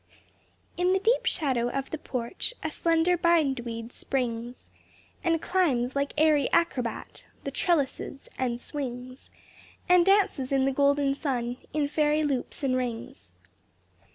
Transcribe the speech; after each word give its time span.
In 0.77 0.93
the 0.93 0.99
deep 0.99 1.27
shadow 1.27 1.69
of 1.69 1.91
the 1.91 1.99
porch 1.99 2.55
A 2.63 2.71
slender 2.71 3.15
bind 3.17 3.59
weed 3.59 3.93
springs, 3.93 4.67
And 5.23 5.39
climbs, 5.39 5.95
like 5.95 6.15
airy 6.17 6.51
acrobat, 6.51 7.25
The 7.43 7.51
trellises, 7.51 8.27
and 8.35 8.59
swings 8.59 9.29
And 9.87 10.03
dances 10.03 10.51
in 10.51 10.65
the 10.65 10.71
golden 10.71 11.13
sun 11.13 11.57
In 11.71 11.87
fairy 11.87 12.23
loops 12.23 12.63
and 12.63 12.75
rings. 12.75 13.29